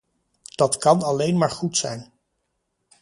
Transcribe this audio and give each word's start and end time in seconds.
Dat 0.55 0.77
kan 0.77 1.01
alleen 1.03 1.37
maar 1.37 1.51
goed 1.51 1.77
zijn. 1.77 2.11